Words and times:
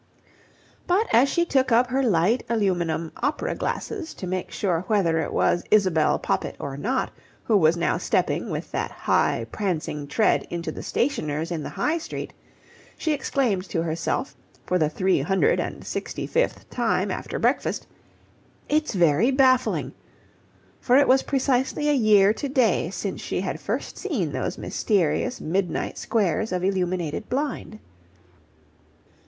But 0.87 1.05
as 1.13 1.29
she 1.29 1.45
took 1.45 1.71
up 1.71 1.91
her 1.91 2.01
light 2.01 2.43
aluminium 2.49 3.11
opera 3.17 3.53
glasses 3.53 4.15
to 4.15 4.25
make 4.25 4.49
sure 4.49 4.83
whether 4.87 5.19
it 5.19 5.31
was 5.31 5.63
Isabel 5.69 6.17
Poppit 6.17 6.55
or 6.57 6.75
not 6.75 7.11
who 7.43 7.55
was 7.55 7.77
now 7.77 7.99
stepping 7.99 8.49
with 8.49 8.71
that 8.71 8.89
high, 8.89 9.45
prancing 9.51 10.07
tread 10.07 10.47
into 10.49 10.71
the 10.71 10.81
stationer's 10.81 11.51
in 11.51 11.61
the 11.61 11.69
High 11.69 11.99
Street, 11.99 12.33
she 12.97 13.11
exclaimed 13.11 13.65
to 13.69 13.83
herself, 13.83 14.35
for 14.65 14.79
the 14.79 14.89
three 14.89 15.21
hundred 15.21 15.59
and 15.59 15.85
sixty 15.85 16.25
fifth 16.25 16.67
time 16.71 17.11
after 17.11 17.37
breakfast; 17.37 17.85
"It's 18.67 18.95
very 18.95 19.29
baffling"; 19.29 19.93
for 20.79 20.97
it 20.97 21.07
was 21.07 21.21
precisely 21.21 21.87
a 21.89 21.93
year 21.93 22.33
to 22.33 22.49
day 22.49 22.89
since 22.89 23.21
she 23.21 23.41
had 23.41 23.59
first 23.61 23.99
seen 23.99 24.31
those 24.31 24.57
mysterious 24.57 25.39
midnight 25.39 25.99
squares 25.99 26.51
of 26.51 26.63
illuminated 26.63 27.29
blind. 27.29 27.77